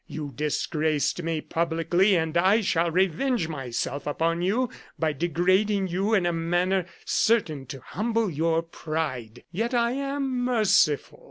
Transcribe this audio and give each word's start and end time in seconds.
You 0.07 0.31
disgraced 0.33 1.21
me 1.21 1.41
publicly, 1.41 2.15
and 2.17 2.35
I 2.35 2.61
shall 2.61 2.89
revenge 2.89 3.47
myself 3.47 4.07
upon 4.07 4.41
you 4.41 4.67
by 4.97 5.13
degrading 5.13 5.89
you 5.89 6.15
in 6.15 6.25
a 6.25 6.33
manner 6.33 6.87
certain 7.05 7.67
to 7.67 7.81
humble 7.81 8.27
your 8.27 8.63
pride. 8.63 9.43
Yet 9.51 9.75
I 9.75 9.91
am 9.91 10.43
merciful. 10.45 11.19